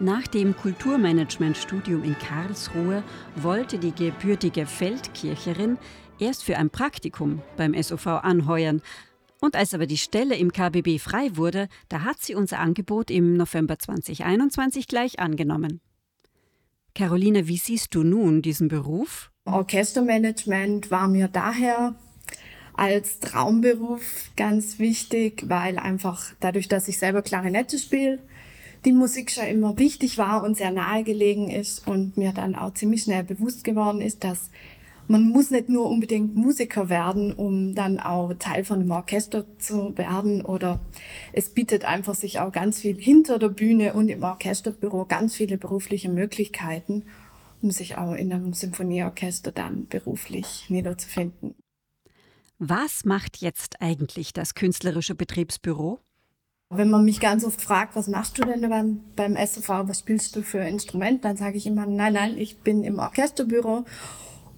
Nach 0.00 0.28
dem 0.28 0.56
Kulturmanagementstudium 0.56 2.04
in 2.04 2.16
Karlsruhe 2.16 3.02
wollte 3.34 3.78
die 3.78 3.92
gebürtige 3.92 4.64
Feldkircherin 4.64 5.76
erst 6.20 6.44
für 6.44 6.56
ein 6.56 6.70
Praktikum 6.70 7.42
beim 7.56 7.74
SOV 7.74 8.06
anheuern. 8.06 8.80
Und 9.40 9.56
als 9.56 9.74
aber 9.74 9.86
die 9.86 9.98
Stelle 9.98 10.36
im 10.36 10.52
KBB 10.52 11.00
frei 11.00 11.36
wurde, 11.36 11.68
da 11.88 12.04
hat 12.04 12.20
sie 12.20 12.36
unser 12.36 12.60
Angebot 12.60 13.10
im 13.10 13.36
November 13.36 13.76
2021 13.76 14.86
gleich 14.86 15.18
angenommen. 15.18 15.80
Caroline, 16.94 17.48
wie 17.48 17.58
siehst 17.58 17.92
du 17.92 18.04
nun 18.04 18.40
diesen 18.40 18.68
Beruf 18.68 19.32
Orchestermanagement 19.46 20.92
war 20.92 21.08
mir 21.08 21.26
daher 21.26 21.96
als 22.74 23.18
Traumberuf 23.18 24.30
ganz 24.36 24.78
wichtig, 24.78 25.44
weil 25.48 25.78
einfach 25.78 26.32
dadurch, 26.38 26.68
dass 26.68 26.86
ich 26.86 26.98
selber 26.98 27.22
Klarinette 27.22 27.78
spiele, 27.78 28.20
die 28.84 28.92
Musik 28.92 29.30
schon 29.30 29.46
immer 29.46 29.78
wichtig 29.78 30.18
war 30.18 30.42
und 30.44 30.56
sehr 30.56 30.70
nahegelegen 30.70 31.50
ist 31.50 31.86
und 31.86 32.16
mir 32.16 32.32
dann 32.32 32.54
auch 32.54 32.74
ziemlich 32.74 33.02
schnell 33.02 33.24
bewusst 33.24 33.64
geworden 33.64 34.00
ist, 34.00 34.24
dass 34.24 34.50
man 35.10 35.22
muss 35.22 35.50
nicht 35.50 35.70
nur 35.70 35.88
unbedingt 35.88 36.36
Musiker 36.36 36.90
werden, 36.90 37.32
um 37.32 37.74
dann 37.74 37.98
auch 37.98 38.34
Teil 38.38 38.64
von 38.64 38.80
einem 38.80 38.90
Orchester 38.90 39.46
zu 39.58 39.96
werden 39.96 40.42
oder 40.42 40.80
es 41.32 41.48
bietet 41.48 41.86
einfach 41.86 42.14
sich 42.14 42.40
auch 42.40 42.52
ganz 42.52 42.80
viel 42.80 43.00
hinter 43.00 43.38
der 43.38 43.48
Bühne 43.48 43.94
und 43.94 44.10
im 44.10 44.22
Orchesterbüro 44.22 45.06
ganz 45.06 45.34
viele 45.34 45.56
berufliche 45.56 46.10
Möglichkeiten, 46.10 47.04
um 47.62 47.70
sich 47.70 47.96
auch 47.96 48.12
in 48.12 48.32
einem 48.32 48.52
Symphonieorchester 48.52 49.50
dann 49.50 49.86
beruflich 49.86 50.66
niederzufinden. 50.68 51.54
Was 52.58 53.04
macht 53.04 53.38
jetzt 53.38 53.80
eigentlich 53.80 54.34
das 54.34 54.54
künstlerische 54.54 55.14
Betriebsbüro? 55.14 56.00
Wenn 56.70 56.90
man 56.90 57.06
mich 57.06 57.18
ganz 57.18 57.44
oft 57.44 57.62
fragt, 57.62 57.96
was 57.96 58.08
machst 58.08 58.36
du 58.36 58.44
denn 58.44 58.68
beim, 58.68 59.00
beim 59.16 59.36
SOV, 59.36 59.88
was 59.88 60.00
spielst 60.00 60.36
du 60.36 60.42
für 60.42 60.58
Instrument, 60.58 61.24
dann 61.24 61.38
sage 61.38 61.56
ich 61.56 61.66
immer, 61.66 61.86
nein, 61.86 62.12
nein, 62.12 62.36
ich 62.36 62.58
bin 62.58 62.84
im 62.84 62.98
Orchesterbüro 62.98 63.86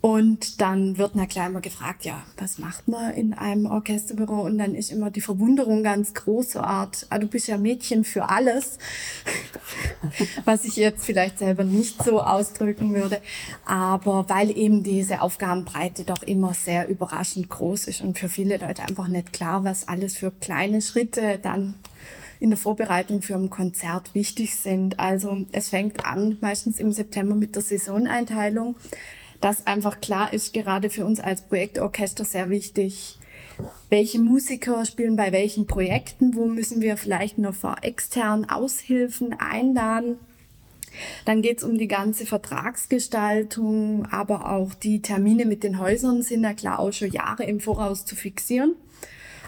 und 0.01 0.61
dann 0.61 0.99
wird 0.99 1.13
na 1.15 1.27
klar 1.27 1.47
immer 1.47 1.61
gefragt, 1.61 2.05
ja, 2.05 2.21
was 2.37 2.59
macht 2.59 2.89
man 2.89 3.13
in 3.13 3.33
einem 3.33 3.67
Orchesterbüro? 3.67 4.41
Und 4.41 4.59
dann 4.59 4.75
ist 4.75 4.91
immer 4.91 5.11
die 5.11 5.21
Verwunderung 5.21 5.85
ganz 5.85 6.13
große 6.15 6.61
Art, 6.61 7.07
ah, 7.11 7.19
du 7.19 7.29
bist 7.29 7.47
ja 7.47 7.59
Mädchen 7.59 8.03
für 8.03 8.29
alles, 8.29 8.79
was 10.45 10.65
ich 10.65 10.75
jetzt 10.75 11.05
vielleicht 11.05 11.39
selber 11.39 11.63
nicht 11.63 12.03
so 12.03 12.21
ausdrücken 12.21 12.93
würde. 12.93 13.21
Aber 13.67 14.29
weil 14.29 14.51
eben 14.59 14.83
diese 14.83 15.23
Aufgabenbreite 15.23 16.03
doch 16.03 16.25
immer 16.25 16.55
sehr 16.55 16.89
überraschend 16.89 17.49
groß 17.49 17.85
ist 17.85 18.01
und 18.01 18.19
für 18.19 18.29
viele 18.29 18.57
Leute 18.57 18.83
einfach 18.83 19.07
nicht 19.07 19.33
klar, 19.33 19.63
was 19.63 19.87
alles 19.87 20.17
für 20.17 20.33
kleine 20.33 20.83
Schritte 20.83 21.39
dann 21.41 21.75
in 22.41 22.51
der 22.51 22.57
Vorbereitung 22.57 23.23
für 23.23 23.37
ein 23.37 23.51
Konzert 23.51 24.15
wichtig 24.15 24.57
sind. 24.57 24.99
Also 24.99 25.47
es 25.53 25.69
fängt 25.69 26.05
an 26.05 26.39
meistens 26.41 26.81
im 26.81 26.91
September 26.91 27.35
mit 27.35 27.55
der 27.55 27.63
Saisoneinteilung 27.63 28.75
dass 29.41 29.67
einfach 29.67 30.01
klar 30.01 30.33
ist, 30.33 30.53
gerade 30.53 30.91
für 30.91 31.05
uns 31.05 31.21
als 31.21 31.43
Projektorchester 31.43 32.25
sehr 32.25 32.51
wichtig, 32.51 33.19
welche 33.89 34.19
Musiker 34.19 34.85
spielen 34.85 35.17
bei 35.17 35.33
welchen 35.33 35.67
Projekten, 35.67 36.35
wo 36.35 36.47
müssen 36.47 36.81
wir 36.81 36.97
vielleicht 36.97 37.39
noch 37.39 37.55
vor 37.55 37.77
externen 37.83 38.49
Aushilfen 38.49 39.35
einladen. 39.39 40.17
Dann 41.25 41.41
geht 41.41 41.59
es 41.59 41.65
um 41.65 41.79
die 41.79 41.89
ganze 41.89 42.27
Vertragsgestaltung, 42.27 44.07
aber 44.07 44.51
auch 44.51 44.75
die 44.75 45.03
Termine 45.03 45.47
mit 45.47 45.63
den 45.63 45.79
Häusern 45.79 46.23
sind 46.23 46.43
ja 46.43 46.53
klar 46.53 46.79
auch 46.79 46.93
schon 46.93 47.11
Jahre 47.11 47.45
im 47.45 47.61
Voraus 47.61 48.05
zu 48.05 48.17
fixieren. 48.17 48.75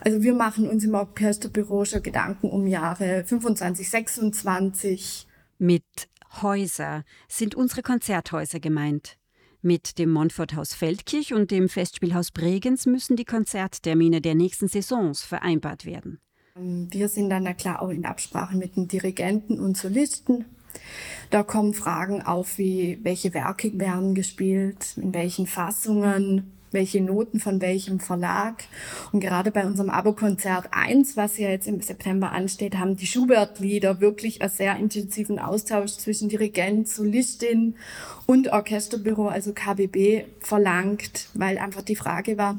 Also 0.05 0.21
wir 0.21 0.35
machen 0.35 0.69
uns 0.69 0.83
im 0.83 0.95
Orchesterbüro 0.95 1.85
schon 1.85 2.03
Gedanken 2.03 2.51
um 2.51 2.67
Jahre 2.67 3.25
25, 3.25 3.89
26. 3.89 5.29
Mit 5.59 5.85
Häuser 6.43 7.05
sind 7.29 7.55
unsere 7.55 7.83
Konzerthäuser 7.83 8.59
gemeint. 8.59 9.17
Mit 9.61 10.01
dem 10.01 10.11
Montforthaus 10.11 10.75
Feldkirch 10.75 11.33
und 11.35 11.53
dem 11.53 11.69
Festspielhaus 11.69 12.33
Bregenz 12.33 12.87
müssen 12.87 13.15
die 13.15 13.25
Konzerttermine 13.25 14.21
der 14.21 14.35
nächsten 14.35 14.67
Saisons 14.67 15.23
vereinbart 15.23 15.87
werden. 15.87 16.19
Wir 16.57 17.09
sind 17.09 17.31
dann 17.31 17.45
ja 17.45 17.55
klar 17.55 17.81
auch 17.81 17.91
in 17.91 18.05
Absprache 18.05 18.57
mit 18.57 18.75
den 18.75 18.89
Dirigenten 18.89 19.61
und 19.61 19.77
Solisten. 19.77 20.47
Da 21.31 21.45
kommen 21.45 21.75
Fragen 21.75 22.23
auf, 22.23 22.59
wie 22.59 22.99
welche 23.05 23.35
Werke 23.35 23.79
werden 23.79 24.17
gespielt, 24.17 24.97
in 24.97 25.15
welchen 25.15 25.47
Fassungen, 25.47 26.51
welche 26.73 27.01
Noten 27.01 27.41
von 27.41 27.61
welchem 27.61 28.01
Verlag. 28.01 28.65
Und 29.13 29.21
gerade 29.21 29.51
bei 29.51 29.65
unserem 29.65 29.91
Abo-Konzert 29.91 30.69
1, 30.73 31.17
was 31.17 31.39
ja 31.39 31.51
jetzt 31.51 31.69
im 31.69 31.81
September 31.81 32.33
ansteht, 32.33 32.77
haben 32.77 32.97
die 32.97 33.07
Schubert-Lieder 33.07 34.01
wirklich 34.01 34.43
einen 34.43 34.51
sehr 34.51 34.77
intensiven 34.77 35.39
Austausch 35.39 35.93
zwischen 35.93 36.29
Dirigent, 36.29 36.89
Solistin 36.89 37.77
und 38.27 38.49
Orchesterbüro, 38.53 39.29
also 39.29 39.53
KBB, 39.53 40.25
verlangt, 40.41 41.29
weil 41.35 41.59
einfach 41.59 41.83
die 41.83 41.97
Frage 41.97 42.39
war, 42.39 42.59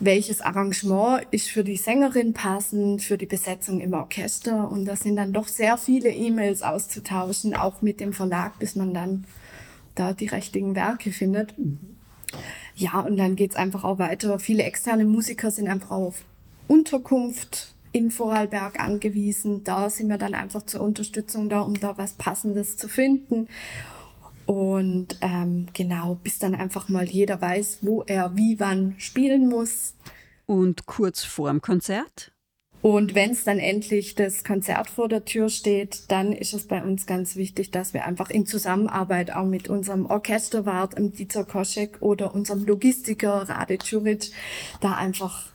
welches 0.00 0.40
Arrangement 0.40 1.26
ist 1.30 1.48
für 1.48 1.64
die 1.64 1.76
Sängerin 1.76 2.32
passend, 2.32 3.02
für 3.02 3.18
die 3.18 3.26
Besetzung 3.26 3.80
im 3.80 3.94
Orchester. 3.94 4.70
Und 4.70 4.86
da 4.86 4.96
sind 4.96 5.16
dann 5.16 5.32
doch 5.32 5.48
sehr 5.48 5.78
viele 5.78 6.10
E-Mails 6.10 6.62
auszutauschen, 6.62 7.54
auch 7.54 7.82
mit 7.82 8.00
dem 8.00 8.12
Verlag, 8.12 8.58
bis 8.58 8.76
man 8.76 8.92
dann 8.92 9.24
da 9.94 10.12
die 10.12 10.26
richtigen 10.26 10.74
Werke 10.74 11.12
findet. 11.12 11.54
Ja, 12.76 13.00
und 13.00 13.16
dann 13.16 13.36
geht's 13.36 13.56
einfach 13.56 13.84
auch 13.84 13.98
weiter. 13.98 14.38
Viele 14.38 14.64
externe 14.64 15.04
Musiker 15.04 15.50
sind 15.50 15.68
einfach 15.68 15.92
auf 15.92 16.22
Unterkunft 16.66 17.74
in 17.92 18.10
Vorarlberg 18.10 18.80
angewiesen. 18.80 19.62
Da 19.62 19.88
sind 19.88 20.08
wir 20.08 20.18
dann 20.18 20.34
einfach 20.34 20.66
zur 20.66 20.80
Unterstützung 20.80 21.48
da, 21.48 21.60
um 21.60 21.78
da 21.78 21.96
was 21.96 22.14
Passendes 22.14 22.76
zu 22.76 22.88
finden. 22.88 23.48
Und 24.46 25.16
ähm, 25.20 25.68
genau, 25.72 26.18
bis 26.22 26.38
dann 26.38 26.54
einfach 26.54 26.88
mal 26.88 27.04
jeder 27.04 27.40
weiß, 27.40 27.78
wo 27.82 28.02
er 28.02 28.36
wie 28.36 28.58
wann 28.60 28.94
spielen 28.98 29.48
muss. 29.48 29.94
Und 30.46 30.86
kurz 30.86 31.22
vorm 31.22 31.62
Konzert? 31.62 32.33
Und 32.84 33.14
wenn 33.14 33.30
es 33.30 33.44
dann 33.44 33.58
endlich 33.58 34.14
das 34.14 34.44
Konzert 34.44 34.90
vor 34.90 35.08
der 35.08 35.24
Tür 35.24 35.48
steht, 35.48 36.10
dann 36.10 36.34
ist 36.34 36.52
es 36.52 36.66
bei 36.66 36.84
uns 36.84 37.06
ganz 37.06 37.34
wichtig, 37.34 37.70
dass 37.70 37.94
wir 37.94 38.04
einfach 38.04 38.28
in 38.28 38.44
Zusammenarbeit 38.44 39.34
auch 39.34 39.46
mit 39.46 39.68
unserem 39.70 40.04
Orchesterwart, 40.04 40.96
Dieter 40.98 41.46
Koschek 41.46 41.96
oder 42.02 42.34
unserem 42.34 42.66
Logistiker 42.66 43.48
Rade 43.48 43.78
Curic 43.78 44.32
da 44.82 44.92
einfach 44.92 45.46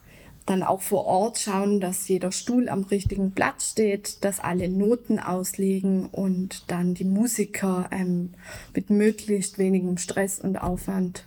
dann 0.44 0.64
auch 0.64 0.80
vor 0.80 1.06
Ort 1.06 1.38
schauen, 1.38 1.78
dass 1.78 2.08
jeder 2.08 2.32
Stuhl 2.32 2.68
am 2.68 2.82
richtigen 2.82 3.30
Platz 3.30 3.70
steht, 3.70 4.24
dass 4.24 4.40
alle 4.40 4.68
Noten 4.68 5.20
auslegen 5.20 6.06
und 6.06 6.64
dann 6.66 6.94
die 6.94 7.04
Musiker 7.04 7.88
ähm, 7.92 8.34
mit 8.74 8.90
möglichst 8.90 9.56
wenigem 9.56 9.98
Stress 9.98 10.40
und 10.40 10.56
Aufwand 10.56 11.26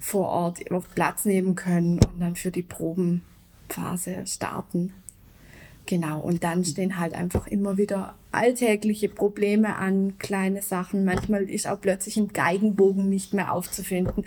vor 0.00 0.28
Ort 0.28 0.72
auf 0.72 0.92
Platz 0.92 1.24
nehmen 1.24 1.54
können 1.54 2.00
und 2.12 2.18
dann 2.18 2.34
für 2.34 2.50
die 2.50 2.64
Probenphase 2.64 4.26
starten. 4.26 4.92
Genau, 5.90 6.20
und 6.20 6.44
dann 6.44 6.64
stehen 6.64 7.00
halt 7.00 7.14
einfach 7.14 7.48
immer 7.48 7.76
wieder 7.76 8.14
alltägliche 8.30 9.08
Probleme 9.08 9.74
an, 9.74 10.18
kleine 10.18 10.62
Sachen. 10.62 11.04
Manchmal 11.04 11.50
ist 11.50 11.66
auch 11.66 11.80
plötzlich 11.80 12.16
ein 12.16 12.28
Geigenbogen 12.28 13.08
nicht 13.08 13.34
mehr 13.34 13.52
aufzufinden. 13.52 14.24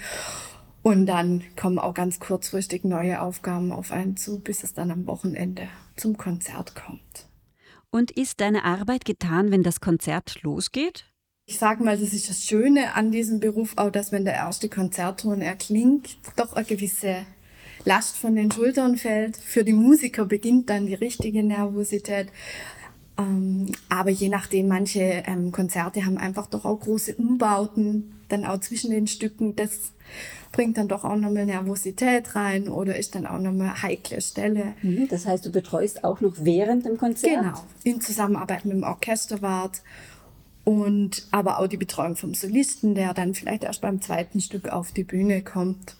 Und 0.82 1.06
dann 1.06 1.42
kommen 1.56 1.80
auch 1.80 1.94
ganz 1.94 2.20
kurzfristig 2.20 2.84
neue 2.84 3.22
Aufgaben 3.22 3.72
auf 3.72 3.94
einen 3.94 4.18
zu, 4.18 4.42
bis 4.42 4.66
es 4.66 4.74
dann 4.74 4.92
am 4.92 5.08
Wochenende 5.08 5.70
zum 5.96 6.18
Konzert 6.18 6.76
kommt. 6.76 7.30
Und 7.92 8.12
ist 8.12 8.42
deine 8.42 8.66
Arbeit 8.66 9.06
getan, 9.06 9.50
wenn 9.52 9.64
das 9.64 9.80
Konzert 9.80 10.44
losgeht? 10.44 11.06
Ich 11.46 11.60
sage 11.60 11.82
mal, 11.82 11.98
das 11.98 12.12
ist 12.12 12.30
das 12.30 12.44
Schöne 12.44 12.94
an 12.96 13.14
diesem 13.14 13.40
Beruf 13.40 13.78
auch, 13.78 13.90
dass 13.90 14.12
wenn 14.12 14.26
der 14.26 14.34
erste 14.34 14.68
Konzertton 14.68 15.40
erklingt, 15.40 16.18
doch 16.36 16.52
eine 16.52 16.66
gewisse 16.66 17.26
Last 17.86 18.18
von 18.18 18.36
den 18.36 18.52
Schultern 18.52 18.98
fällt. 18.98 19.38
Für 19.38 19.64
die 19.64 19.74
Musiker 19.74 20.26
beginnt 20.26 20.70
dann 20.70 20.86
die 20.86 20.94
richtige 20.94 21.44
Nervosität. 21.44 22.28
Ähm, 23.18 23.72
aber 23.90 24.10
je 24.10 24.30
nachdem, 24.30 24.68
manche 24.68 25.24
ähm, 25.28 25.52
Konzerte 25.52 26.06
haben 26.06 26.18
einfach 26.18 26.48
doch 26.48 26.66
auch 26.66 26.80
große 26.80 27.16
Umbauten, 27.16 28.16
dann 28.30 28.46
auch 28.46 28.60
zwischen 28.60 28.92
den 28.92 29.08
Stücken. 29.08 29.56
Das 29.56 29.92
bringt 30.52 30.78
dann 30.78 30.88
doch 30.88 31.04
auch 31.04 31.16
nochmal 31.16 31.46
Nervosität 31.46 32.36
rein 32.36 32.70
oder 32.70 32.96
ist 32.96 33.16
dann 33.16 33.28
auch 33.28 33.40
nochmal 33.40 33.82
heikle 33.82 34.22
Stelle. 34.22 34.74
Mhm, 34.82 35.08
das 35.10 35.26
heißt, 35.26 35.46
du 35.46 35.52
betreust 35.52 36.04
auch 36.04 36.22
noch 36.22 36.34
während 36.40 36.86
dem 36.86 36.98
Konzert? 36.98 37.42
Genau, 37.42 37.64
in 37.84 38.02
Zusammenarbeit 38.02 38.66
mit 38.66 38.76
dem 38.76 38.84
Orchesterwart 38.84 39.82
und 40.64 41.28
aber 41.32 41.60
auch 41.60 41.68
die 41.68 41.78
Betreuung 41.78 42.16
vom 42.16 42.34
Solisten, 42.34 42.96
der 42.96 43.14
dann 43.14 43.34
vielleicht 43.34 43.64
erst 43.64 43.82
beim 43.82 44.02
zweiten 44.02 44.40
Stück 44.42 44.70
auf 44.70 44.92
die 44.92 45.04
Bühne 45.04 45.42
kommt. 45.42 45.96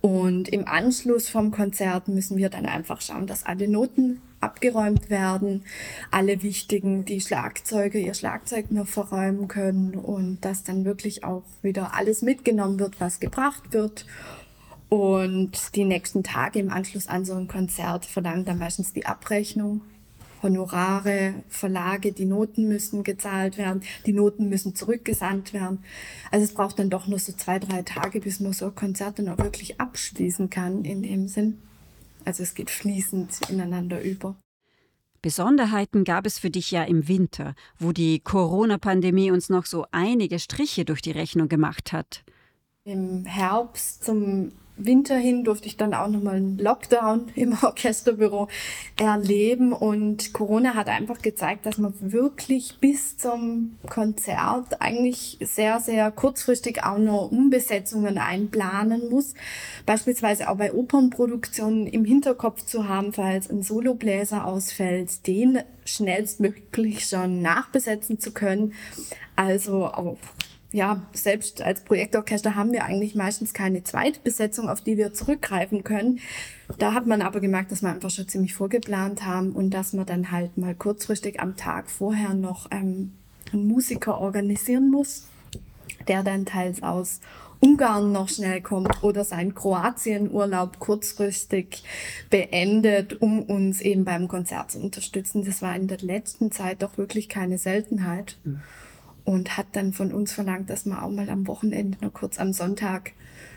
Und 0.00 0.48
im 0.48 0.68
Anschluss 0.68 1.28
vom 1.28 1.50
Konzert 1.50 2.08
müssen 2.08 2.36
wir 2.36 2.50
dann 2.50 2.66
einfach 2.66 3.00
schauen, 3.00 3.26
dass 3.26 3.44
alle 3.44 3.68
Noten 3.68 4.20
abgeräumt 4.40 5.10
werden, 5.10 5.64
alle 6.12 6.42
wichtigen, 6.42 7.04
die 7.04 7.20
Schlagzeuge 7.20 7.98
ihr 7.98 8.14
Schlagzeug 8.14 8.70
noch 8.70 8.86
verräumen 8.86 9.48
können 9.48 9.94
und 9.94 10.44
dass 10.44 10.62
dann 10.62 10.84
wirklich 10.84 11.24
auch 11.24 11.42
wieder 11.62 11.94
alles 11.94 12.22
mitgenommen 12.22 12.78
wird, 12.78 13.00
was 13.00 13.18
gebracht 13.18 13.72
wird. 13.72 14.06
Und 14.88 15.74
die 15.74 15.84
nächsten 15.84 16.22
Tage 16.22 16.60
im 16.60 16.70
Anschluss 16.70 17.08
an 17.08 17.24
so 17.24 17.34
ein 17.34 17.48
Konzert 17.48 18.06
verlangen 18.06 18.44
dann 18.44 18.58
meistens 18.58 18.92
die 18.92 19.04
Abrechnung 19.04 19.82
Honorare, 20.42 21.34
Verlage, 21.48 22.12
die 22.12 22.24
Noten 22.24 22.68
müssen 22.68 23.02
gezahlt 23.02 23.58
werden, 23.58 23.82
die 24.06 24.12
Noten 24.12 24.48
müssen 24.48 24.74
zurückgesandt 24.74 25.52
werden. 25.52 25.84
Also 26.30 26.44
es 26.44 26.54
braucht 26.54 26.78
dann 26.78 26.90
doch 26.90 27.06
nur 27.06 27.18
so 27.18 27.32
zwei, 27.32 27.58
drei 27.58 27.82
Tage, 27.82 28.20
bis 28.20 28.40
man 28.40 28.52
so 28.52 28.66
ein 28.66 28.74
Konzert 28.74 29.18
dann 29.18 29.28
auch 29.28 29.38
wirklich 29.38 29.80
abschließen 29.80 30.50
kann 30.50 30.84
in 30.84 31.02
dem 31.02 31.28
Sinn. 31.28 31.58
Also 32.24 32.42
es 32.42 32.54
geht 32.54 32.70
fließend 32.70 33.50
ineinander 33.50 34.02
über. 34.02 34.36
Besonderheiten 35.20 36.04
gab 36.04 36.26
es 36.26 36.38
für 36.38 36.50
dich 36.50 36.70
ja 36.70 36.84
im 36.84 37.08
Winter, 37.08 37.54
wo 37.78 37.92
die 37.92 38.20
Corona-Pandemie 38.20 39.30
uns 39.30 39.48
noch 39.48 39.66
so 39.66 39.84
einige 39.90 40.38
Striche 40.38 40.84
durch 40.84 41.02
die 41.02 41.10
Rechnung 41.10 41.48
gemacht 41.48 41.92
hat. 41.92 42.22
Im 42.84 43.24
Herbst 43.24 44.04
zum 44.04 44.52
Winter 44.78 45.16
hin 45.16 45.44
durfte 45.44 45.66
ich 45.66 45.76
dann 45.76 45.92
auch 45.92 46.08
nochmal 46.08 46.36
einen 46.36 46.58
Lockdown 46.58 47.28
im 47.34 47.56
Orchesterbüro 47.62 48.48
erleben 48.96 49.72
und 49.72 50.32
Corona 50.32 50.74
hat 50.74 50.88
einfach 50.88 51.20
gezeigt, 51.20 51.66
dass 51.66 51.78
man 51.78 51.94
wirklich 52.00 52.78
bis 52.80 53.16
zum 53.16 53.76
Konzert 53.88 54.80
eigentlich 54.80 55.38
sehr, 55.40 55.80
sehr 55.80 56.10
kurzfristig 56.10 56.84
auch 56.84 56.98
noch 56.98 57.30
Umbesetzungen 57.30 58.18
einplanen 58.18 59.10
muss. 59.10 59.34
Beispielsweise 59.84 60.48
auch 60.48 60.56
bei 60.56 60.72
Opernproduktionen 60.72 61.86
im 61.86 62.04
Hinterkopf 62.04 62.64
zu 62.64 62.88
haben, 62.88 63.12
falls 63.12 63.50
ein 63.50 63.62
Solobläser 63.62 64.46
ausfällt, 64.46 65.26
den 65.26 65.60
schnellstmöglich 65.84 67.06
schon 67.06 67.42
nachbesetzen 67.42 68.18
zu 68.18 68.32
können. 68.32 68.74
Also 69.36 69.86
auch 69.86 70.16
ja, 70.70 71.02
selbst 71.12 71.62
als 71.62 71.82
Projektorchester 71.82 72.54
haben 72.54 72.72
wir 72.72 72.84
eigentlich 72.84 73.14
meistens 73.14 73.54
keine 73.54 73.84
Zweitbesetzung, 73.84 74.68
auf 74.68 74.82
die 74.82 74.98
wir 74.98 75.14
zurückgreifen 75.14 75.82
können. 75.82 76.20
Da 76.76 76.92
hat 76.92 77.06
man 77.06 77.22
aber 77.22 77.40
gemerkt, 77.40 77.72
dass 77.72 77.80
wir 77.80 77.88
einfach 77.88 78.10
schon 78.10 78.28
ziemlich 78.28 78.54
vorgeplant 78.54 79.24
haben 79.24 79.52
und 79.52 79.70
dass 79.70 79.94
man 79.94 80.04
dann 80.04 80.30
halt 80.30 80.58
mal 80.58 80.74
kurzfristig 80.74 81.40
am 81.40 81.56
Tag 81.56 81.90
vorher 81.90 82.34
noch 82.34 82.70
ähm, 82.70 83.12
einen 83.50 83.66
Musiker 83.66 84.20
organisieren 84.20 84.90
muss, 84.90 85.26
der 86.06 86.22
dann 86.22 86.44
teils 86.44 86.82
aus 86.82 87.20
Ungarn 87.60 88.12
noch 88.12 88.28
schnell 88.28 88.60
kommt 88.60 89.02
oder 89.02 89.24
seinen 89.24 89.54
Kroatienurlaub 89.54 90.78
kurzfristig 90.78 91.82
beendet, 92.28 93.22
um 93.22 93.42
uns 93.42 93.80
eben 93.80 94.04
beim 94.04 94.28
Konzert 94.28 94.72
zu 94.72 94.80
unterstützen. 94.80 95.44
Das 95.44 95.62
war 95.62 95.74
in 95.74 95.88
der 95.88 95.98
letzten 95.98 96.52
Zeit 96.52 96.82
doch 96.82 96.98
wirklich 96.98 97.30
keine 97.30 97.56
Seltenheit. 97.56 98.36
Mhm 98.44 98.60
und 99.28 99.58
hat 99.58 99.66
dann 99.72 99.92
von 99.92 100.10
uns 100.10 100.32
verlangt, 100.32 100.70
dass 100.70 100.86
man 100.86 101.00
auch 101.00 101.10
mal 101.10 101.28
am 101.28 101.46
Wochenende 101.46 101.98
nur 102.00 102.10
kurz 102.10 102.38
am 102.40 102.54
Sonntag 102.54 103.12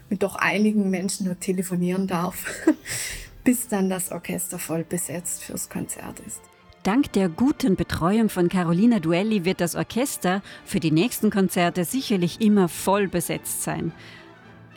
mit 0.10 0.21
doch 0.21 0.36
einigen 0.36 0.89
Menschen 0.89 1.27
nur 1.27 1.39
telefonieren 1.39 2.07
darf, 2.07 2.45
bis 3.45 3.69
dann 3.69 3.89
das 3.89 4.12
Orchester 4.12 4.60
voll 4.60 4.84
besetzt 4.84 5.45
fürs 5.45 5.69
Konzert 5.69 6.19
ist. 6.27 6.41
Dank 6.84 7.13
der 7.13 7.29
guten 7.29 7.77
Betreuung 7.77 8.27
von 8.27 8.49
Carolina 8.49 8.99
Duelli 8.99 9.45
wird 9.45 9.62
das 9.62 9.75
Orchester 9.75 10.41
für 10.65 10.81
die 10.81 10.91
nächsten 10.91 11.29
Konzerte 11.29 11.86
sicherlich 11.86 12.41
immer 12.41 12.67
voll 12.67 13.07
besetzt 13.07 13.63
sein. 13.63 13.93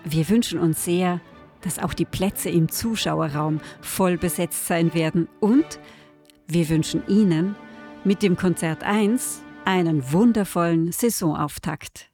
Wir 0.05 0.29
wünschen 0.29 0.61
uns 0.61 0.85
sehr, 0.85 1.21
dass 1.63 1.81
auch 1.81 1.95
die 1.95 2.05
Plätze 2.05 2.51
im 2.51 2.69
Zuschauerraum 2.69 3.61
voll 3.81 4.17
besetzt 4.17 4.69
sein 4.69 4.95
werden 4.95 5.27
und 5.41 5.81
wir 6.47 6.69
wünschen 6.69 7.03
Ihnen 7.09 7.57
mit 8.05 8.23
dem 8.23 8.37
Konzert 8.37 8.85
1 8.85 9.44
einen 9.65 10.13
wundervollen 10.13 10.93
Saisonauftakt. 10.93 12.11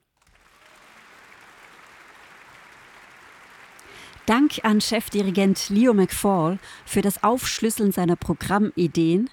Dank 4.27 4.61
an 4.63 4.81
Chefdirigent 4.81 5.71
Leo 5.71 5.93
McFall 5.93 6.59
für 6.87 7.03
das 7.03 7.23
Aufschlüsseln 7.23 7.91
seiner 7.91 8.17
Programmideen. 8.17 9.29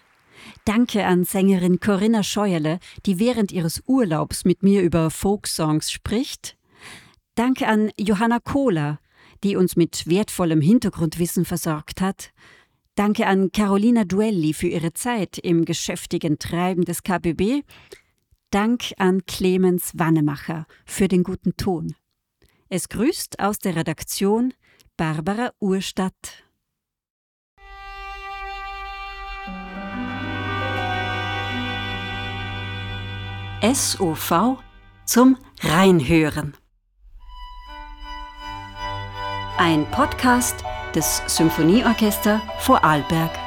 Danke 0.65 1.06
an 1.06 1.23
Sängerin 1.23 1.80
Corinna 1.80 2.23
Scheuerle, 2.23 2.80
die 3.06 3.19
während 3.19 3.51
ihres 3.51 3.84
Urlaubs 3.86 4.45
mit 4.45 4.63
mir 4.63 4.82
über 4.82 5.12
Folksongs 5.12 5.91
spricht. 5.91 6.58
Danke 7.36 7.67
an 7.67 7.91
Johanna 7.99 8.39
Kohler, 8.39 8.99
die 9.43 9.56
uns 9.56 9.75
mit 9.75 10.08
wertvollem 10.08 10.62
Hintergrundwissen 10.62 11.45
versorgt 11.45 12.01
hat. 12.01 12.32
Danke 12.95 13.27
an 13.27 13.51
Carolina 13.51 14.06
Duelli 14.06 14.53
für 14.53 14.67
ihre 14.67 14.93
Zeit 14.93 15.38
im 15.38 15.65
geschäftigen 15.65 16.39
Treiben 16.39 16.84
des 16.84 17.03
KBB. 17.03 17.62
Dank 18.51 18.93
an 18.97 19.25
Clemens 19.25 19.91
Wannemacher 19.95 20.67
für 20.86 21.10
den 21.10 21.23
guten 21.23 21.57
Ton. 21.57 21.95
Es 22.69 22.88
grüßt 22.88 23.39
aus 23.39 23.60
der 23.60 23.75
Redaktion 23.75 24.53
Barbara 24.95 25.51
Urstadt. 25.60 26.13
SOV 33.62 34.60
zum 35.05 35.38
Reinhören. 35.60 36.55
Ein 39.57 39.86
Podcast 39.91 40.63
des 40.95 41.21
Symphonieorchester 41.27 42.41
Vorarlberg. 42.60 43.46